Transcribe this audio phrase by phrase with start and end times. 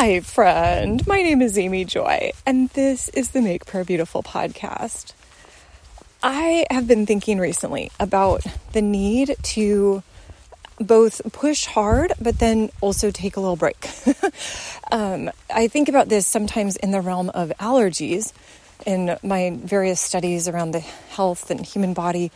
[0.00, 1.04] Hi, friend.
[1.08, 5.12] My name is Amy Joy, and this is the Make Prayer Beautiful podcast.
[6.22, 10.04] I have been thinking recently about the need to
[10.78, 13.90] both push hard, but then also take a little break.
[14.92, 18.32] um, I think about this sometimes in the realm of allergies.
[18.86, 22.30] In my various studies around the health and human body,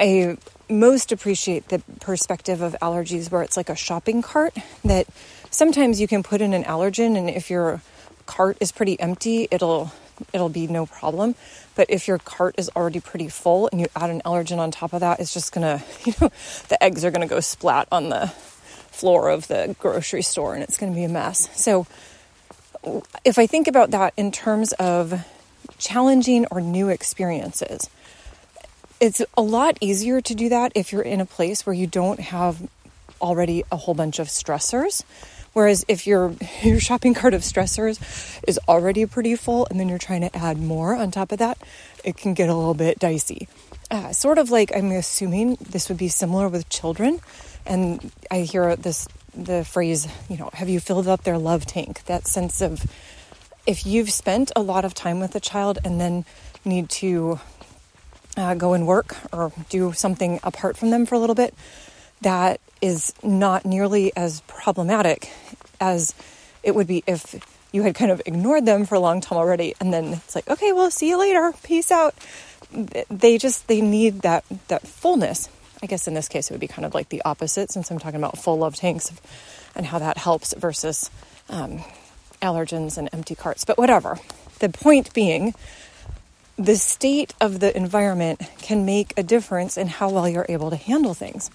[0.00, 0.38] I
[0.70, 5.06] most appreciate the perspective of allergies where it's like a shopping cart that
[5.50, 7.82] sometimes you can put in an allergen and if your
[8.24, 9.92] cart is pretty empty it'll
[10.32, 11.34] it'll be no problem.
[11.74, 14.94] But if your cart is already pretty full and you add an allergen on top
[14.94, 16.30] of that it's just gonna you know
[16.68, 18.28] the eggs are gonna go splat on the
[18.90, 21.50] floor of the grocery store and it's gonna be a mess.
[21.52, 21.86] So
[23.26, 25.26] if i think about that in terms of
[25.76, 27.90] challenging or new experiences
[29.00, 32.20] it's a lot easier to do that if you're in a place where you don't
[32.20, 32.68] have
[33.20, 35.02] already a whole bunch of stressors
[35.52, 37.98] Whereas if your your shopping cart of stressors
[38.46, 41.58] is already pretty full and then you're trying to add more on top of that,
[42.04, 43.48] it can get a little bit dicey.
[43.90, 47.20] Uh, sort of like I'm assuming this would be similar with children,
[47.66, 52.04] and I hear this the phrase, you know, have you filled up their love tank?
[52.04, 52.84] That sense of
[53.66, 56.24] if you've spent a lot of time with a child and then
[56.64, 57.40] need to
[58.40, 61.54] uh, go and work or do something apart from them for a little bit,
[62.22, 65.30] that is not nearly as problematic
[65.80, 66.14] as
[66.62, 67.34] it would be if
[67.72, 70.48] you had kind of ignored them for a long time already and then it's like
[70.48, 71.52] okay well see you later.
[71.62, 72.14] Peace out.
[73.10, 75.48] They just they need that that fullness.
[75.82, 77.98] I guess in this case it would be kind of like the opposite since i'm
[77.98, 79.12] talking about full love tanks
[79.74, 81.10] and how that helps versus
[81.48, 81.82] um,
[82.42, 84.18] allergens and empty carts but whatever.
[84.58, 85.54] The point being
[86.60, 90.76] the state of the environment can make a difference in how well you're able to
[90.76, 91.50] handle things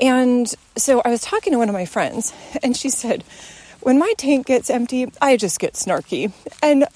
[0.00, 3.22] and so I was talking to one of my friends, and she said,
[3.80, 6.32] When my tank gets empty, I just get snarky.
[6.62, 6.86] And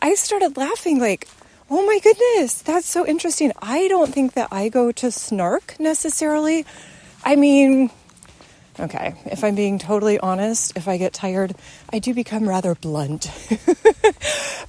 [0.00, 1.28] I started laughing, like,
[1.70, 3.52] Oh my goodness, that's so interesting.
[3.60, 6.66] I don't think that I go to snark necessarily.
[7.24, 7.90] I mean,
[8.78, 11.54] okay, if I'm being totally honest, if I get tired,
[11.90, 13.30] I do become rather blunt.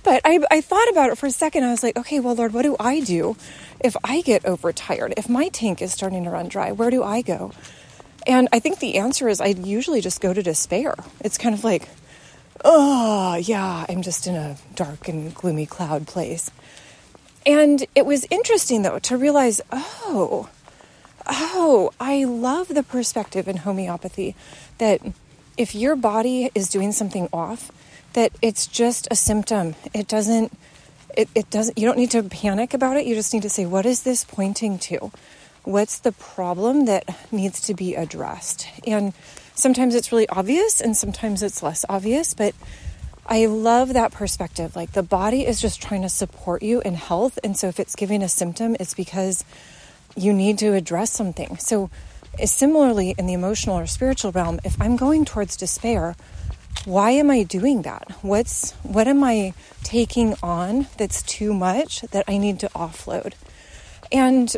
[0.05, 1.63] but I, I thought about it for a second.
[1.63, 3.35] I was like, okay, well, Lord, what do I do
[3.79, 5.15] if I get overtired?
[5.17, 7.51] If my tank is starting to run dry, where do I go?
[8.27, 10.95] And I think the answer is I usually just go to despair.
[11.21, 11.89] It's kind of like,
[12.63, 16.49] oh, yeah, I'm just in a dark and gloomy cloud place.
[17.45, 20.49] And it was interesting, though, to realize, oh,
[21.27, 24.35] oh, I love the perspective in homeopathy
[24.77, 25.01] that
[25.57, 27.71] if your body is doing something off,
[28.15, 29.75] that it's just a symptom.
[29.93, 30.51] It doesn't,
[31.15, 33.05] it, it doesn't, you don't need to panic about it.
[33.05, 35.11] You just need to say, what is this pointing to?
[35.65, 38.67] what's the problem that needs to be addressed.
[38.85, 39.13] And
[39.55, 42.53] sometimes it's really obvious and sometimes it's less obvious, but
[43.25, 44.75] I love that perspective.
[44.75, 47.39] Like the body is just trying to support you in health.
[47.43, 49.43] And so if it's giving a symptom, it's because
[50.15, 51.57] you need to address something.
[51.57, 51.89] So,
[52.43, 56.15] similarly, in the emotional or spiritual realm, if I'm going towards despair,
[56.83, 58.11] why am I doing that?
[58.21, 59.53] What's what am I
[59.83, 63.33] taking on that's too much that I need to offload?
[64.11, 64.55] And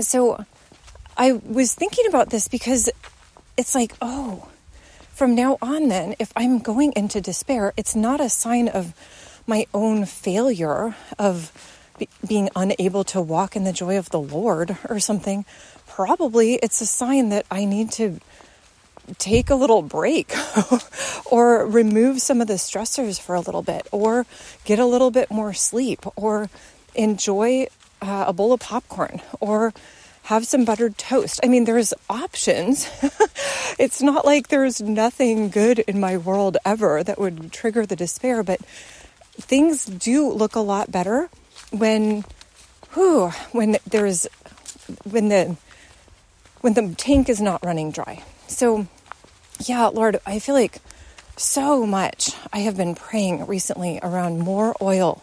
[0.00, 0.44] so
[1.16, 2.90] I was thinking about this because
[3.56, 4.48] it's like, oh,
[5.10, 8.94] from now on, then, if I'm going into despair, it's not a sign of
[9.46, 11.52] my own failure of
[11.98, 15.44] be- being unable to walk in the joy of the Lord or something.
[15.86, 18.20] Probably it's a sign that I need to
[19.18, 20.32] take a little break
[21.26, 24.26] or remove some of the stressors for a little bit or
[24.64, 26.48] get a little bit more sleep or
[26.94, 27.66] enjoy
[28.00, 29.72] uh, a bowl of popcorn or
[30.24, 31.40] have some buttered toast.
[31.42, 32.88] I mean, there's options.
[33.78, 38.42] it's not like there's nothing good in my world ever that would trigger the despair,
[38.42, 38.60] but
[39.34, 41.28] things do look a lot better
[41.70, 42.24] when,
[42.92, 44.28] whew, when there's,
[45.02, 45.56] when the,
[46.60, 48.22] when the tank is not running dry.
[48.52, 48.86] So,
[49.60, 50.78] yeah, Lord, I feel like
[51.36, 55.22] so much I have been praying recently around more oil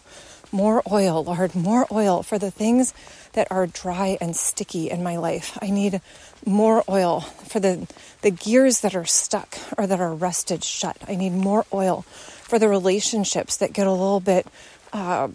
[0.52, 2.92] more oil, Lord, more oil for the things
[3.32, 5.56] that are dry and sticky in my life.
[5.62, 6.00] I need
[6.44, 7.86] more oil for the,
[8.22, 10.96] the gears that are stuck or that are rusted shut.
[11.06, 14.46] I need more oil for the relationships that get a little bit
[14.92, 15.28] uh,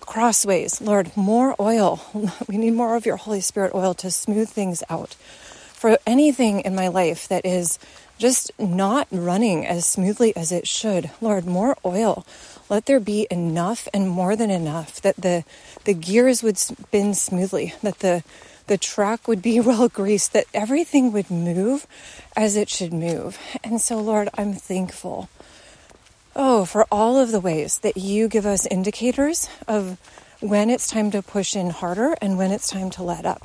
[0.00, 0.80] crossways.
[0.80, 2.00] Lord, more oil.
[2.48, 5.16] We need more of your Holy Spirit oil to smooth things out.
[5.80, 7.78] For anything in my life that is
[8.18, 12.26] just not running as smoothly as it should, Lord, more oil
[12.68, 15.42] let there be enough and more than enough that the
[15.84, 18.22] the gears would spin smoothly, that the
[18.66, 21.86] the track would be well greased, that everything would move
[22.36, 23.38] as it should move.
[23.64, 25.30] And so, Lord, I'm thankful
[26.36, 29.98] Oh, for all of the ways that you give us indicators of
[30.40, 33.44] when it's time to push in harder and when it's time to let up.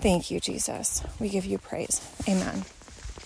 [0.00, 1.02] Thank you, Jesus.
[1.20, 2.00] We give you praise.
[2.28, 2.64] Amen.